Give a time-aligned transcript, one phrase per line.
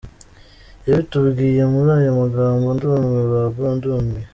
[0.87, 4.25] Yabitubwiye muri aya magambo: «ndumiwe ba bro, ndumiye!